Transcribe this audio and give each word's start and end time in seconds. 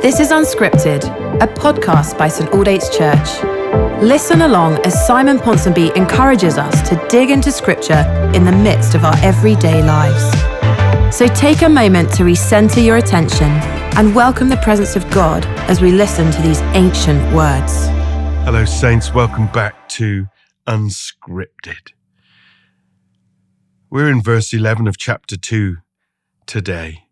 This 0.00 0.18
is 0.18 0.30
Unscripted, 0.30 1.04
a 1.40 1.46
podcast 1.46 2.18
by 2.18 2.26
St 2.26 2.50
Aldate's 2.50 2.88
Church. 2.88 3.44
Listen 4.02 4.42
along 4.42 4.84
as 4.84 5.06
Simon 5.06 5.38
Ponsonby 5.38 5.94
encourages 5.96 6.58
us 6.58 6.88
to 6.88 6.96
dig 7.08 7.30
into 7.30 7.52
Scripture 7.52 8.04
in 8.34 8.44
the 8.44 8.50
midst 8.50 8.96
of 8.96 9.04
our 9.04 9.16
everyday 9.18 9.82
lives. 9.82 11.16
So 11.16 11.28
take 11.28 11.62
a 11.62 11.68
moment 11.68 12.12
to 12.14 12.24
recenter 12.24 12.84
your 12.84 12.96
attention 12.96 13.46
and 13.96 14.14
welcome 14.14 14.48
the 14.48 14.56
presence 14.56 14.96
of 14.96 15.08
God 15.10 15.44
as 15.68 15.80
we 15.80 15.92
listen 15.92 16.32
to 16.32 16.42
these 16.42 16.60
ancient 16.74 17.22
words. 17.32 17.86
Hello, 18.44 18.64
Saints. 18.64 19.14
Welcome 19.14 19.46
back 19.52 19.88
to 19.90 20.26
Unscripted. 20.66 21.92
We're 23.90 24.10
in 24.10 24.22
verse 24.22 24.52
11 24.52 24.88
of 24.88 24.96
chapter 24.98 25.36
2 25.36 25.76
today. 26.46 27.04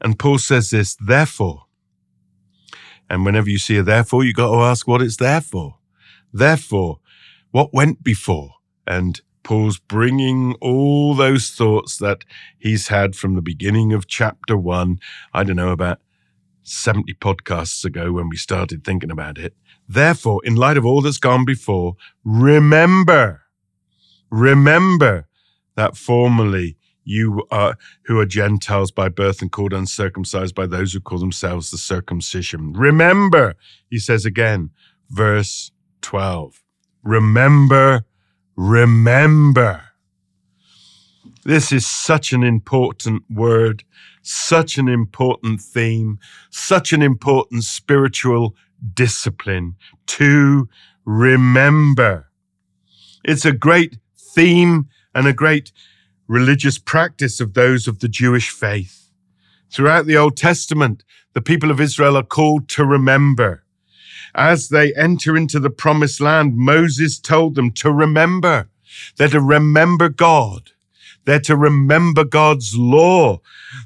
And 0.00 0.18
Paul 0.18 0.38
says 0.38 0.70
this, 0.70 0.94
therefore. 0.94 1.65
And 3.08 3.24
whenever 3.24 3.48
you 3.48 3.58
see 3.58 3.76
a 3.76 3.82
therefore, 3.82 4.24
you 4.24 4.32
got 4.32 4.50
to 4.50 4.62
ask 4.62 4.86
what 4.86 5.02
it's 5.02 5.16
there 5.16 5.40
for. 5.40 5.78
Therefore, 6.32 7.00
what 7.50 7.72
went 7.72 8.02
before? 8.02 8.54
And 8.86 9.20
Paul's 9.42 9.78
bringing 9.78 10.54
all 10.60 11.14
those 11.14 11.50
thoughts 11.50 11.98
that 11.98 12.24
he's 12.58 12.88
had 12.88 13.14
from 13.14 13.34
the 13.34 13.42
beginning 13.42 13.92
of 13.92 14.08
chapter 14.08 14.56
one. 14.56 14.98
I 15.32 15.44
don't 15.44 15.56
know, 15.56 15.70
about 15.70 16.00
70 16.64 17.14
podcasts 17.14 17.84
ago 17.84 18.12
when 18.12 18.28
we 18.28 18.36
started 18.36 18.84
thinking 18.84 19.10
about 19.10 19.38
it. 19.38 19.54
Therefore, 19.88 20.40
in 20.44 20.56
light 20.56 20.76
of 20.76 20.84
all 20.84 21.00
that's 21.00 21.18
gone 21.18 21.44
before, 21.44 21.94
remember, 22.24 23.42
remember 24.30 25.28
that 25.76 25.96
formerly 25.96 26.76
you 27.06 27.46
are 27.50 27.78
who 28.02 28.18
are 28.18 28.26
Gentiles 28.26 28.90
by 28.90 29.08
birth 29.08 29.40
and 29.40 29.50
called 29.50 29.72
uncircumcised 29.72 30.54
by 30.54 30.66
those 30.66 30.92
who 30.92 31.00
call 31.00 31.18
themselves 31.18 31.70
the 31.70 31.78
circumcision. 31.78 32.72
Remember, 32.74 33.54
he 33.88 33.98
says 33.98 34.26
again, 34.26 34.70
verse 35.08 35.70
12. 36.02 36.62
Remember, 37.02 38.04
remember. 38.56 39.82
This 41.44 41.70
is 41.70 41.86
such 41.86 42.32
an 42.32 42.42
important 42.42 43.22
word, 43.30 43.84
such 44.22 44.76
an 44.76 44.88
important 44.88 45.60
theme, 45.60 46.18
such 46.50 46.92
an 46.92 47.02
important 47.02 47.62
spiritual 47.62 48.56
discipline 48.92 49.76
to 50.06 50.68
remember. 51.04 52.28
It's 53.24 53.44
a 53.44 53.52
great 53.52 53.98
theme 54.18 54.88
and 55.14 55.28
a 55.28 55.32
great 55.32 55.70
religious 56.28 56.78
practice 56.78 57.40
of 57.40 57.54
those 57.54 57.86
of 57.86 58.00
the 58.00 58.08
Jewish 58.08 58.50
faith. 58.50 59.10
Throughout 59.70 60.06
the 60.06 60.16
Old 60.16 60.36
Testament, 60.36 61.04
the 61.34 61.40
people 61.40 61.70
of 61.70 61.80
Israel 61.80 62.16
are 62.16 62.22
called 62.22 62.68
to 62.70 62.84
remember. 62.84 63.64
As 64.34 64.68
they 64.68 64.94
enter 64.94 65.36
into 65.36 65.58
the 65.60 65.70
promised 65.70 66.20
land, 66.20 66.56
Moses 66.56 67.18
told 67.18 67.54
them 67.54 67.70
to 67.72 67.90
remember. 67.90 68.68
They're 69.16 69.28
to 69.28 69.40
remember 69.40 70.08
God. 70.08 70.70
They're 71.24 71.40
to 71.40 71.56
remember 71.56 72.24
God's 72.24 72.76
law. 72.76 73.40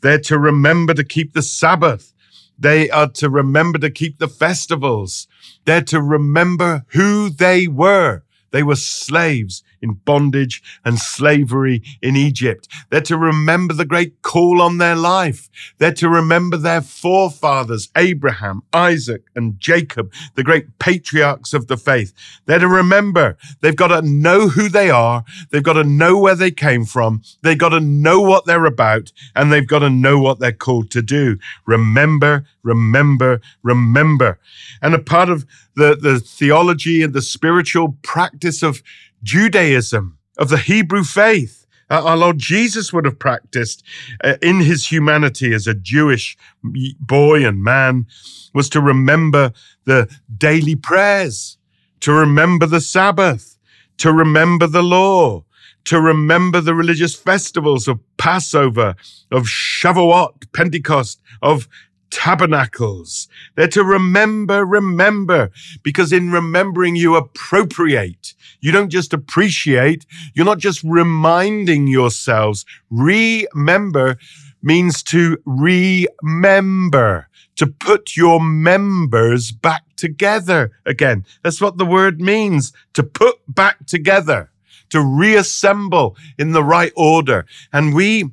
They're 0.00 0.20
to 0.20 0.38
remember 0.38 0.94
to 0.94 1.04
keep 1.04 1.32
the 1.32 1.42
Sabbath. 1.42 2.12
They 2.58 2.88
are 2.90 3.08
to 3.08 3.28
remember 3.28 3.78
to 3.78 3.90
keep 3.90 4.18
the 4.18 4.28
festivals. 4.28 5.26
They're 5.64 5.82
to 5.82 6.00
remember 6.00 6.84
who 6.88 7.28
they 7.28 7.66
were. 7.66 8.22
They 8.52 8.62
were 8.62 8.76
slaves 8.76 9.64
in 9.84 10.00
bondage 10.04 10.62
and 10.84 10.98
slavery 10.98 11.82
in 12.02 12.16
Egypt. 12.16 12.66
They're 12.90 13.00
to 13.02 13.16
remember 13.16 13.74
the 13.74 13.84
great 13.84 14.22
call 14.22 14.60
on 14.60 14.78
their 14.78 14.96
life. 14.96 15.48
They're 15.78 15.92
to 15.94 16.08
remember 16.08 16.56
their 16.56 16.80
forefathers, 16.80 17.90
Abraham, 17.96 18.62
Isaac, 18.72 19.24
and 19.36 19.60
Jacob, 19.60 20.12
the 20.34 20.42
great 20.42 20.78
patriarchs 20.78 21.52
of 21.52 21.68
the 21.68 21.76
faith. 21.76 22.12
They're 22.46 22.58
to 22.58 22.68
remember 22.68 23.36
they've 23.60 23.76
got 23.76 23.88
to 23.88 24.02
know 24.02 24.48
who 24.48 24.68
they 24.68 24.90
are. 24.90 25.24
They've 25.50 25.62
got 25.62 25.74
to 25.74 25.84
know 25.84 26.18
where 26.18 26.34
they 26.34 26.50
came 26.50 26.84
from. 26.84 27.22
They've 27.42 27.58
got 27.58 27.68
to 27.68 27.80
know 27.80 28.20
what 28.20 28.46
they're 28.46 28.64
about 28.64 29.12
and 29.36 29.52
they've 29.52 29.68
got 29.68 29.80
to 29.80 29.90
know 29.90 30.18
what 30.18 30.40
they're 30.40 30.52
called 30.52 30.90
to 30.92 31.02
do. 31.02 31.38
Remember, 31.66 32.46
remember, 32.62 33.42
remember. 33.62 34.38
And 34.80 34.94
a 34.94 34.98
part 34.98 35.28
of 35.28 35.46
the, 35.76 35.94
the 35.94 36.20
theology 36.20 37.02
and 37.02 37.12
the 37.12 37.22
spiritual 37.22 37.96
practice 38.02 38.62
of 38.62 38.82
Judaism, 39.24 40.18
of 40.38 40.48
the 40.48 40.58
Hebrew 40.58 41.02
faith. 41.02 41.66
Uh, 41.90 42.02
our 42.04 42.16
Lord 42.16 42.38
Jesus 42.38 42.92
would 42.92 43.04
have 43.04 43.18
practiced 43.18 43.84
uh, 44.22 44.36
in 44.40 44.60
his 44.60 44.86
humanity 44.90 45.52
as 45.52 45.66
a 45.66 45.74
Jewish 45.74 46.36
boy 46.62 47.46
and 47.46 47.62
man 47.62 48.06
was 48.54 48.68
to 48.70 48.80
remember 48.80 49.52
the 49.84 50.08
daily 50.36 50.76
prayers, 50.76 51.58
to 52.00 52.12
remember 52.12 52.66
the 52.66 52.80
Sabbath, 52.80 53.58
to 53.98 54.12
remember 54.12 54.66
the 54.66 54.82
law, 54.82 55.44
to 55.84 56.00
remember 56.00 56.60
the 56.60 56.74
religious 56.74 57.14
festivals 57.14 57.86
of 57.86 58.00
Passover, 58.16 58.94
of 59.30 59.44
Shavuot, 59.44 60.52
Pentecost, 60.52 61.20
of 61.42 61.68
tabernacles. 62.14 63.26
They're 63.56 63.66
to 63.68 63.82
remember, 63.82 64.64
remember, 64.64 65.50
because 65.82 66.12
in 66.12 66.30
remembering 66.30 66.94
you 66.94 67.16
appropriate. 67.16 68.34
You 68.60 68.70
don't 68.70 68.88
just 68.88 69.12
appreciate. 69.12 70.06
You're 70.32 70.46
not 70.46 70.60
just 70.60 70.84
reminding 70.84 71.88
yourselves. 71.88 72.64
Remember 72.88 74.16
means 74.62 75.02
to 75.02 75.38
remember, 75.44 77.28
to 77.56 77.66
put 77.66 78.16
your 78.16 78.40
members 78.40 79.50
back 79.50 79.82
together 79.96 80.70
again. 80.86 81.26
That's 81.42 81.60
what 81.60 81.78
the 81.78 81.84
word 81.84 82.20
means, 82.20 82.72
to 82.92 83.02
put 83.02 83.38
back 83.48 83.86
together, 83.86 84.52
to 84.90 85.00
reassemble 85.00 86.16
in 86.38 86.52
the 86.52 86.62
right 86.62 86.92
order. 86.96 87.44
And 87.72 87.92
we 87.92 88.30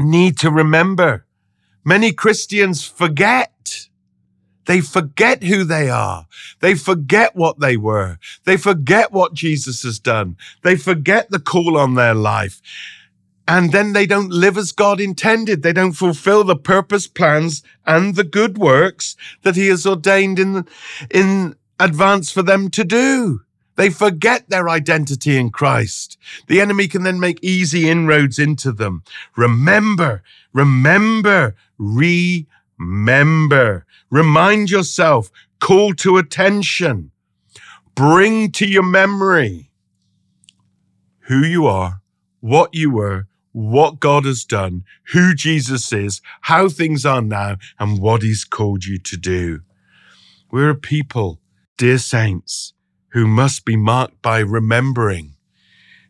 need 0.00 0.36
to 0.38 0.50
remember 0.50 1.23
Many 1.84 2.12
Christians 2.12 2.84
forget. 2.84 3.88
They 4.66 4.80
forget 4.80 5.42
who 5.42 5.64
they 5.64 5.90
are. 5.90 6.26
They 6.60 6.74
forget 6.74 7.36
what 7.36 7.60
they 7.60 7.76
were. 7.76 8.18
They 8.44 8.56
forget 8.56 9.12
what 9.12 9.34
Jesus 9.34 9.82
has 9.82 9.98
done. 9.98 10.36
They 10.62 10.76
forget 10.76 11.30
the 11.30 11.38
call 11.38 11.76
on 11.76 11.94
their 11.94 12.14
life. 12.14 12.62
And 13.46 13.72
then 13.72 13.92
they 13.92 14.06
don't 14.06 14.30
live 14.30 14.56
as 14.56 14.72
God 14.72 15.00
intended. 15.00 15.62
They 15.62 15.74
don't 15.74 15.92
fulfill 15.92 16.44
the 16.44 16.56
purpose, 16.56 17.06
plans, 17.06 17.62
and 17.86 18.14
the 18.14 18.24
good 18.24 18.56
works 18.56 19.16
that 19.42 19.54
He 19.54 19.68
has 19.68 19.86
ordained 19.86 20.38
in, 20.38 20.66
in 21.10 21.56
advance 21.78 22.30
for 22.30 22.42
them 22.42 22.70
to 22.70 22.84
do. 22.84 23.42
They 23.76 23.90
forget 23.90 24.48
their 24.48 24.68
identity 24.68 25.36
in 25.36 25.50
Christ. 25.50 26.16
The 26.46 26.60
enemy 26.60 26.86
can 26.86 27.02
then 27.02 27.18
make 27.18 27.42
easy 27.42 27.88
inroads 27.88 28.38
into 28.38 28.70
them. 28.72 29.02
Remember, 29.36 30.22
remember, 30.52 31.56
remember. 31.78 32.26
Remind 34.10 34.70
yourself, 34.70 35.30
call 35.60 35.94
to 35.94 36.18
attention, 36.18 37.10
bring 37.94 38.52
to 38.52 38.66
your 38.66 38.84
memory 38.84 39.70
who 41.26 41.38
you 41.38 41.66
are, 41.66 42.00
what 42.40 42.74
you 42.74 42.90
were, 42.90 43.26
what 43.52 44.00
God 44.00 44.24
has 44.24 44.44
done, 44.44 44.84
who 45.12 45.34
Jesus 45.34 45.92
is, 45.92 46.20
how 46.42 46.68
things 46.68 47.06
are 47.06 47.22
now, 47.22 47.56
and 47.78 47.98
what 47.98 48.22
he's 48.22 48.44
called 48.44 48.84
you 48.84 48.98
to 48.98 49.16
do. 49.16 49.60
We're 50.50 50.70
a 50.70 50.74
people, 50.74 51.40
dear 51.76 51.98
saints, 51.98 52.74
who 53.14 53.26
must 53.26 53.64
be 53.64 53.76
marked 53.76 54.20
by 54.20 54.40
remembering. 54.40 55.36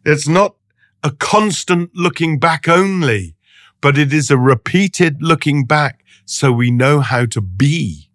It's 0.05 0.27
not 0.27 0.57
a 1.03 1.11
constant 1.11 1.91
looking 1.95 2.39
back 2.39 2.67
only, 2.67 3.37
but 3.83 3.99
it 3.99 4.13
is 4.13 4.31
a 4.31 4.39
repeated 4.39 5.23
looking 5.23 5.67
back 5.67 6.03
so 6.25 6.51
we 6.51 6.71
know 6.71 7.01
how 7.01 7.27
to 7.27 7.43
be 7.43 8.11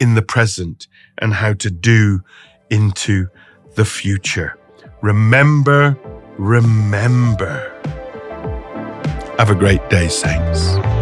in 0.00 0.14
the 0.14 0.22
present 0.22 0.88
and 1.18 1.34
how 1.34 1.52
to 1.54 1.70
do 1.70 2.22
into 2.68 3.28
the 3.76 3.84
future. 3.84 4.58
Remember, 5.02 5.96
remember. 6.36 7.68
Have 9.38 9.50
a 9.50 9.54
great 9.54 9.88
day, 9.88 10.08
Saints. 10.08 11.01